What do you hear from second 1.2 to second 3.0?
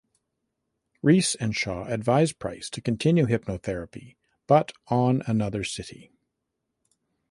and Shaw advise Price to